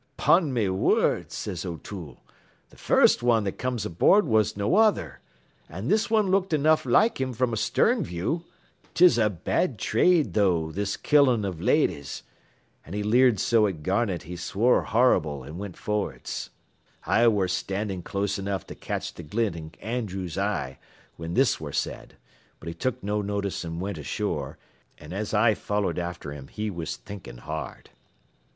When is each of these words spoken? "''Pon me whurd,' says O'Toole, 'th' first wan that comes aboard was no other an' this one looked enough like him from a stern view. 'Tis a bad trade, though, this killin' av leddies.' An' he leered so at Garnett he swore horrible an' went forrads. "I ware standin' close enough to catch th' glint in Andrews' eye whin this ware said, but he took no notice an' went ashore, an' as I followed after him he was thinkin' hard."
"''Pon 0.17 0.51
me 0.51 0.65
whurd,' 0.67 1.31
says 1.31 1.63
O'Toole, 1.63 2.17
'th' 2.71 2.75
first 2.79 3.21
wan 3.21 3.43
that 3.43 3.59
comes 3.59 3.85
aboard 3.85 4.25
was 4.25 4.57
no 4.57 4.77
other 4.77 5.19
an' 5.69 5.89
this 5.89 6.09
one 6.09 6.31
looked 6.31 6.53
enough 6.53 6.87
like 6.87 7.21
him 7.21 7.33
from 7.33 7.53
a 7.53 7.55
stern 7.55 8.03
view. 8.03 8.43
'Tis 8.95 9.19
a 9.19 9.29
bad 9.29 9.77
trade, 9.77 10.33
though, 10.33 10.71
this 10.71 10.97
killin' 10.97 11.45
av 11.45 11.59
leddies.' 11.61 12.23
An' 12.83 12.93
he 12.93 13.03
leered 13.03 13.39
so 13.39 13.67
at 13.67 13.83
Garnett 13.83 14.23
he 14.23 14.35
swore 14.35 14.85
horrible 14.85 15.43
an' 15.45 15.59
went 15.59 15.77
forrads. 15.77 16.49
"I 17.05 17.27
ware 17.27 17.47
standin' 17.47 18.01
close 18.01 18.39
enough 18.39 18.65
to 18.65 18.73
catch 18.73 19.13
th' 19.13 19.29
glint 19.29 19.55
in 19.55 19.71
Andrews' 19.81 20.35
eye 20.35 20.79
whin 21.15 21.35
this 21.35 21.61
ware 21.61 21.71
said, 21.71 22.15
but 22.59 22.67
he 22.67 22.73
took 22.73 23.03
no 23.03 23.21
notice 23.21 23.63
an' 23.63 23.79
went 23.79 23.99
ashore, 23.99 24.57
an' 24.97 25.13
as 25.13 25.31
I 25.35 25.53
followed 25.53 25.99
after 25.99 26.31
him 26.33 26.47
he 26.47 26.71
was 26.71 26.95
thinkin' 26.95 27.37
hard." 27.37 27.91